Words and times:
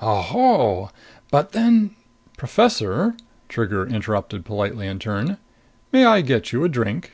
"Oho! 0.00 0.90
But 1.30 1.52
then" 1.52 1.90
"Professor," 2.38 3.14
Trigger 3.50 3.86
interrupted 3.86 4.42
politely 4.42 4.86
in 4.86 4.98
turn, 4.98 5.36
"may 5.92 6.06
I 6.06 6.22
get 6.22 6.50
you 6.50 6.64
a 6.64 6.68
drink?" 6.70 7.12